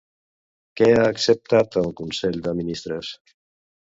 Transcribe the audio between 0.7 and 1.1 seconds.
Què ha